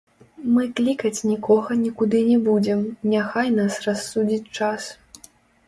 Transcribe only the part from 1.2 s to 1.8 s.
нікога